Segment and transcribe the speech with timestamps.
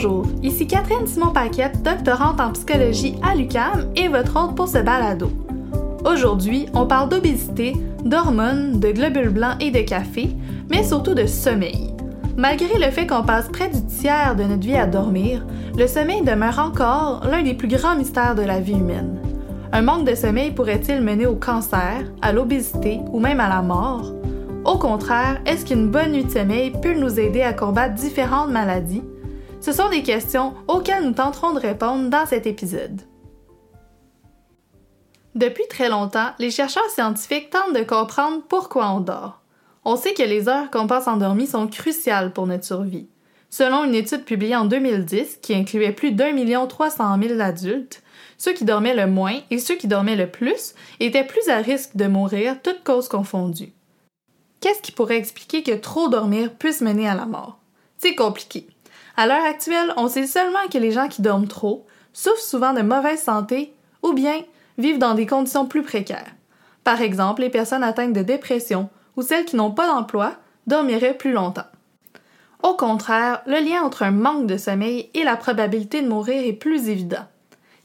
[0.00, 5.28] Bonjour, ici Catherine Simon-Paquette, doctorante en psychologie à l'UCAM et votre hôte pour ce balado.
[6.04, 7.72] Aujourd'hui, on parle d'obésité,
[8.04, 10.28] d'hormones, de globules blancs et de café,
[10.70, 11.96] mais surtout de sommeil.
[12.36, 15.44] Malgré le fait qu'on passe près du tiers de notre vie à dormir,
[15.76, 19.18] le sommeil demeure encore l'un des plus grands mystères de la vie humaine.
[19.72, 24.12] Un manque de sommeil pourrait-il mener au cancer, à l'obésité ou même à la mort?
[24.64, 29.02] Au contraire, est-ce qu'une bonne nuit de sommeil peut nous aider à combattre différentes maladies?
[29.60, 33.02] Ce sont des questions auxquelles nous tenterons de répondre dans cet épisode.
[35.34, 39.42] Depuis très longtemps, les chercheurs scientifiques tentent de comprendre pourquoi on dort.
[39.84, 43.08] On sait que les heures qu'on passe endormies sont cruciales pour notre survie.
[43.50, 48.02] Selon une étude publiée en 2010 qui incluait plus d'un million trois cent mille adultes,
[48.36, 51.96] ceux qui dormaient le moins et ceux qui dormaient le plus étaient plus à risque
[51.96, 53.72] de mourir, toutes causes confondues.
[54.60, 57.58] Qu'est-ce qui pourrait expliquer que trop dormir puisse mener à la mort?
[57.96, 58.66] C'est compliqué.
[59.18, 62.82] À l'heure actuelle, on sait seulement que les gens qui dorment trop souffrent souvent de
[62.82, 64.44] mauvaise santé ou bien
[64.78, 66.30] vivent dans des conditions plus précaires.
[66.84, 70.34] Par exemple, les personnes atteintes de dépression ou celles qui n'ont pas d'emploi
[70.68, 71.66] dormiraient plus longtemps.
[72.62, 76.52] Au contraire, le lien entre un manque de sommeil et la probabilité de mourir est
[76.52, 77.26] plus évident.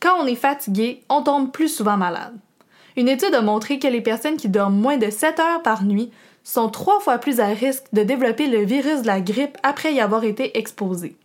[0.00, 2.34] Quand on est fatigué, on tombe plus souvent malade.
[2.96, 6.10] Une étude a montré que les personnes qui dorment moins de 7 heures par nuit
[6.42, 10.00] sont trois fois plus à risque de développer le virus de la grippe après y
[10.00, 11.16] avoir été exposés.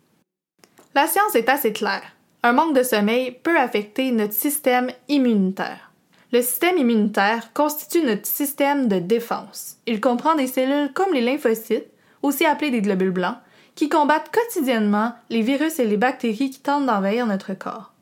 [0.93, 2.03] La science est assez claire.
[2.43, 5.91] Un manque de sommeil peut affecter notre système immunitaire.
[6.31, 9.77] Le système immunitaire constitue notre système de défense.
[9.87, 11.87] Il comprend des cellules comme les lymphocytes,
[12.21, 13.37] aussi appelées des globules blancs,
[13.75, 17.93] qui combattent quotidiennement les virus et les bactéries qui tentent d'envahir notre corps.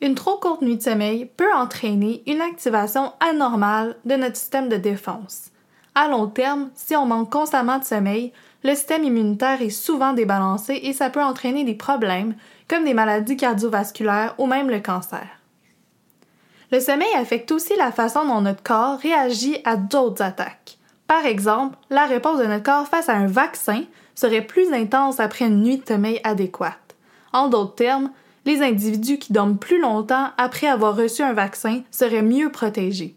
[0.00, 4.76] Une trop courte nuit de sommeil peut entraîner une activation anormale de notre système de
[4.76, 5.50] défense.
[5.94, 8.32] À long terme, si on manque constamment de sommeil,
[8.64, 12.34] le système immunitaire est souvent débalancé et ça peut entraîner des problèmes
[12.68, 15.26] comme des maladies cardiovasculaires ou même le cancer.
[16.72, 20.78] Le sommeil affecte aussi la façon dont notre corps réagit à d'autres attaques.
[21.06, 23.84] Par exemple, la réponse de notre corps face à un vaccin
[24.14, 26.96] serait plus intense après une nuit de sommeil adéquate.
[27.32, 28.10] En d'autres termes,
[28.46, 33.14] les individus qui dorment plus longtemps après avoir reçu un vaccin seraient mieux protégés.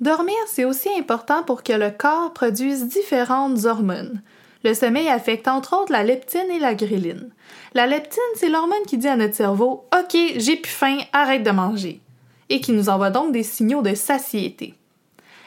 [0.00, 4.20] Dormir, c'est aussi important pour que le corps produise différentes hormones.
[4.62, 7.30] Le sommeil affecte entre autres la leptine et la ghreline.
[7.72, 11.50] La leptine, c'est l'hormone qui dit à notre cerveau OK, j'ai plus faim, arrête de
[11.50, 12.00] manger
[12.48, 14.74] et qui nous envoie donc des signaux de satiété.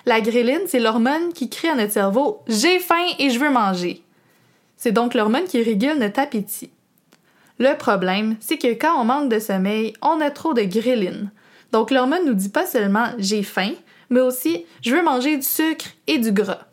[0.05, 4.01] La ghreline, c'est l'hormone qui crie à notre cerveau J'ai faim et je veux manger.
[4.77, 6.71] C'est donc l'hormone qui régule notre appétit.
[7.59, 11.29] Le problème, c'est que quand on manque de sommeil, on a trop de ghreline.
[11.71, 13.71] Donc l'hormone nous dit pas seulement j'ai faim,
[14.09, 16.65] mais aussi je veux manger du sucre et du gras.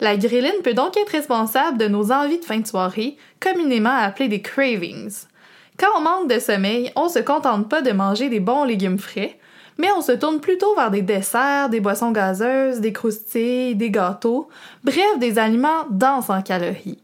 [0.00, 4.28] La ghreline peut donc être responsable de nos envies de fin de soirée, communément appelées
[4.28, 5.26] des cravings.
[5.78, 9.38] Quand on manque de sommeil, on se contente pas de manger des bons légumes frais,
[9.78, 14.48] mais on se tourne plutôt vers des desserts, des boissons gazeuses, des croustilles, des gâteaux,
[14.84, 17.02] bref, des aliments denses en calories.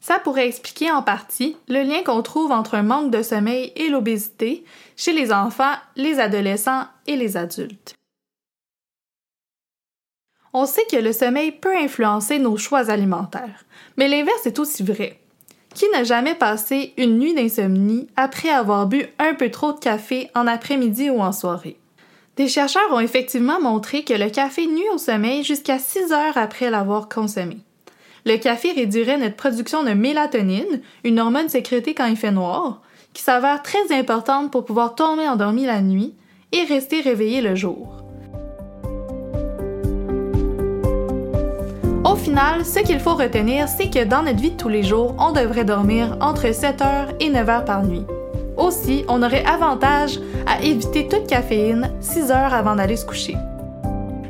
[0.00, 3.90] Ça pourrait expliquer en partie le lien qu'on trouve entre un manque de sommeil et
[3.90, 4.64] l'obésité
[4.96, 7.94] chez les enfants, les adolescents et les adultes.
[10.52, 13.64] On sait que le sommeil peut influencer nos choix alimentaires,
[13.96, 15.20] mais l'inverse est aussi vrai.
[15.74, 20.28] Qui n'a jamais passé une nuit d'insomnie après avoir bu un peu trop de café
[20.34, 21.76] en après-midi ou en soirée?
[22.36, 26.70] Des chercheurs ont effectivement montré que le café nuit au sommeil jusqu'à 6 heures après
[26.70, 27.58] l'avoir consommé.
[28.26, 33.22] Le café réduirait notre production de mélatonine, une hormone sécrétée quand il fait noir, qui
[33.22, 36.14] s'avère très importante pour pouvoir tomber endormi la nuit
[36.52, 38.02] et rester réveillé le jour.
[42.20, 45.32] Final, ce qu'il faut retenir, c'est que dans notre vie de tous les jours, on
[45.32, 48.04] devrait dormir entre 7 heures et 9 heures par nuit.
[48.56, 53.36] Aussi, on aurait avantage à éviter toute caféine 6 heures avant d'aller se coucher.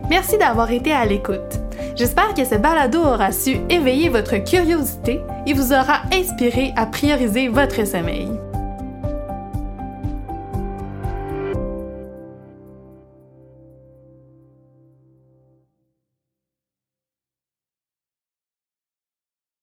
[0.09, 1.61] Merci d'avoir été à l'écoute.
[1.97, 7.49] J'espère que ce balado aura su éveiller votre curiosité et vous aura inspiré à prioriser
[7.49, 8.29] votre sommeil.